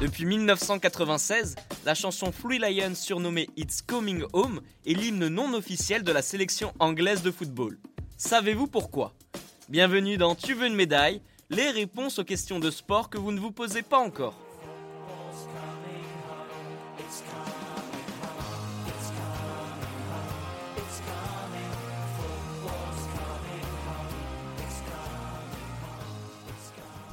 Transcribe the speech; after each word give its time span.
Depuis 0.00 0.24
1996, 0.24 1.56
la 1.84 1.94
chanson 1.94 2.30
Free 2.30 2.58
Lion 2.58 2.94
surnommée 2.94 3.48
It's 3.56 3.82
Coming 3.82 4.24
Home 4.34 4.60
est 4.86 4.94
l'hymne 4.94 5.28
non 5.28 5.52
officiel 5.54 6.02
de 6.02 6.12
la 6.12 6.22
sélection 6.22 6.72
anglaise 6.78 7.22
de 7.22 7.30
football. 7.30 7.78
Savez-vous 8.16 8.66
pourquoi? 8.68 9.14
Bienvenue 9.68 10.16
dans 10.16 10.34
Tu 10.34 10.54
veux 10.54 10.68
une 10.68 10.76
médaille 10.76 11.20
Les 11.50 11.70
réponses 11.70 12.18
aux 12.18 12.24
questions 12.24 12.60
de 12.60 12.70
sport 12.70 13.10
que 13.10 13.18
vous 13.18 13.32
ne 13.32 13.40
vous 13.40 13.50
posez 13.50 13.82
pas 13.82 13.98
encore. 13.98 14.45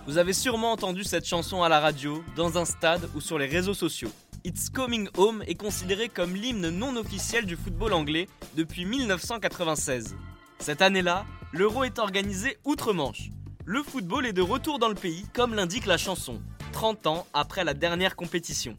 Vous 0.06 0.18
avez 0.18 0.34
sûrement 0.34 0.74
entendu 0.74 1.06
cette 1.06 1.26
chanson 1.26 1.64
à 1.64 1.70
la 1.70 1.80
radio, 1.80 2.26
dans 2.36 2.58
un 2.58 2.66
stade 2.66 3.08
ou 3.16 3.22
sur 3.22 3.40
les 3.40 3.46
réseaux 3.46 3.74
sociaux. 3.74 4.12
It's 4.44 4.70
Coming 4.70 5.08
Home 5.16 5.42
est 5.48 5.56
considéré 5.56 6.10
comme 6.10 6.36
l'hymne 6.36 6.70
non 6.72 6.98
officiel 6.98 7.46
du 7.46 7.56
football 7.56 7.94
anglais 7.94 8.28
depuis 8.58 8.84
1996. 8.84 10.18
Cette 10.60 10.82
année-là, 10.82 11.26
l'Euro 11.54 11.86
est 11.86 12.00
organisé 12.00 12.58
outre-Manche. 12.66 13.30
Le 13.64 13.82
football 13.82 14.26
est 14.26 14.34
de 14.34 14.42
retour 14.42 14.78
dans 14.78 14.90
le 14.90 14.96
pays, 14.96 15.26
comme 15.34 15.54
l'indique 15.56 15.86
la 15.86 15.98
chanson, 15.98 16.42
30 16.74 17.08
ans 17.08 17.26
après 17.34 17.64
la 17.64 17.74
dernière 17.74 18.18
compétition. 18.18 18.76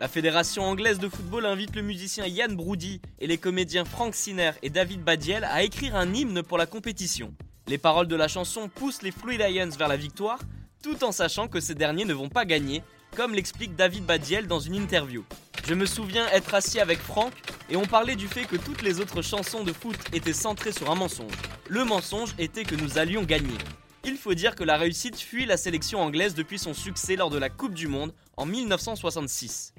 La 0.00 0.08
Fédération 0.08 0.64
anglaise 0.64 0.98
de 0.98 1.08
football 1.08 1.46
invite 1.46 1.76
le 1.76 1.82
musicien 1.82 2.26
Yann 2.26 2.56
Brody 2.56 3.00
et 3.20 3.28
les 3.28 3.38
comédiens 3.38 3.84
Frank 3.84 4.12
Sinner 4.16 4.50
et 4.64 4.70
David 4.70 5.04
Badiel 5.04 5.44
à 5.44 5.62
écrire 5.62 5.94
un 5.94 6.12
hymne 6.12 6.42
pour 6.42 6.58
la 6.58 6.66
compétition. 6.66 7.32
Les 7.68 7.78
paroles 7.78 8.08
de 8.08 8.16
la 8.16 8.26
chanson 8.26 8.68
poussent 8.68 9.02
les 9.02 9.12
Fluid 9.12 9.40
Lions 9.40 9.70
vers 9.78 9.88
la 9.88 9.96
victoire, 9.96 10.40
tout 10.84 11.02
en 11.02 11.12
sachant 11.12 11.48
que 11.48 11.60
ces 11.60 11.74
derniers 11.74 12.04
ne 12.04 12.12
vont 12.12 12.28
pas 12.28 12.44
gagner, 12.44 12.82
comme 13.16 13.32
l'explique 13.32 13.74
David 13.74 14.04
Badiel 14.04 14.46
dans 14.46 14.60
une 14.60 14.74
interview. 14.74 15.24
Je 15.66 15.72
me 15.72 15.86
souviens 15.86 16.28
être 16.28 16.52
assis 16.52 16.78
avec 16.78 16.98
Franck 16.98 17.32
et 17.70 17.76
on 17.76 17.86
parlait 17.86 18.16
du 18.16 18.28
fait 18.28 18.44
que 18.44 18.56
toutes 18.56 18.82
les 18.82 19.00
autres 19.00 19.22
chansons 19.22 19.64
de 19.64 19.72
foot 19.72 19.96
étaient 20.12 20.34
centrées 20.34 20.72
sur 20.72 20.90
un 20.90 20.94
mensonge. 20.94 21.32
Le 21.70 21.86
mensonge 21.86 22.34
était 22.38 22.64
que 22.64 22.74
nous 22.74 22.98
allions 22.98 23.22
gagner. 23.22 23.56
Il 24.04 24.18
faut 24.18 24.34
dire 24.34 24.54
que 24.54 24.62
la 24.62 24.76
réussite 24.76 25.18
fuit 25.18 25.46
la 25.46 25.56
sélection 25.56 26.02
anglaise 26.02 26.34
depuis 26.34 26.58
son 26.58 26.74
succès 26.74 27.16
lors 27.16 27.30
de 27.30 27.38
la 27.38 27.48
Coupe 27.48 27.72
du 27.72 27.88
Monde 27.88 28.12
en 28.36 28.44
1966. 28.44 29.72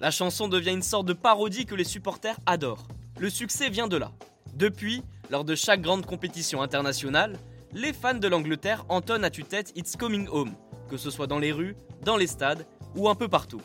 La 0.00 0.10
chanson 0.10 0.48
devient 0.48 0.72
une 0.72 0.80
sorte 0.80 1.04
de 1.04 1.12
parodie 1.12 1.66
que 1.66 1.74
les 1.74 1.84
supporters 1.84 2.38
adorent. 2.46 2.88
Le 3.18 3.28
succès 3.28 3.68
vient 3.68 3.88
de 3.88 3.98
là. 3.98 4.10
Depuis, 4.54 5.02
lors 5.28 5.44
de 5.44 5.54
chaque 5.54 5.82
grande 5.82 6.06
compétition 6.06 6.62
internationale, 6.62 7.36
les 7.72 7.92
fans 7.92 8.14
de 8.14 8.28
l'Angleterre 8.28 8.84
entonnent 8.88 9.24
à 9.24 9.30
tue-tête 9.30 9.72
It's 9.76 9.96
Coming 9.96 10.28
Home, 10.30 10.54
que 10.88 10.96
ce 10.96 11.10
soit 11.10 11.26
dans 11.26 11.38
les 11.38 11.52
rues, 11.52 11.76
dans 12.02 12.16
les 12.16 12.26
stades 12.26 12.66
ou 12.96 13.08
un 13.08 13.14
peu 13.14 13.28
partout. 13.28 13.62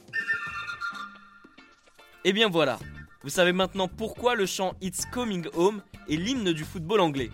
Et 2.24 2.34
bien 2.34 2.50
voilà, 2.50 2.80
vous 3.24 3.30
savez 3.30 3.54
maintenant 3.54 3.88
pourquoi 3.88 4.36
le 4.36 4.46
chant 4.46 4.74
It's 4.82 5.06
Coming 5.06 5.48
Home 5.56 5.82
est 6.10 6.16
l'hymne 6.16 6.54
du 6.54 6.64
football 6.64 7.02
anglais. 7.02 7.32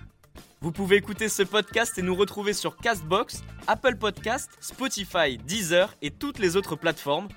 Vous 0.62 0.72
pouvez 0.72 0.98
écouter 0.98 1.28
ce 1.28 1.44
podcast 1.44 1.98
et 1.98 2.02
nous 2.02 2.16
retrouver 2.16 2.54
sur 2.54 2.78
Castbox, 2.78 3.44
Apple 3.68 3.96
Podcast, 3.98 4.52
Spotify, 4.60 5.38
Deezer 5.38 5.96
et 6.02 6.12
toutes 6.12 6.40
les 6.40 6.56
autres 6.56 6.76
plateformes. 6.76 7.28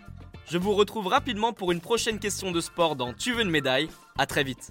Je 0.51 0.59
vous 0.59 0.75
retrouve 0.75 1.07
rapidement 1.07 1.53
pour 1.53 1.73
une 1.73 1.81
prochaine 1.81 2.19
question 2.19 2.53
de 2.53 2.61
sport 2.61 2.97
dans 2.97 3.15
Tu 3.15 3.33
veux 3.33 3.43
une 3.43 3.51
médaille. 3.51 3.89
À 4.19 4.27
très 4.27 4.45
vite. 4.45 4.71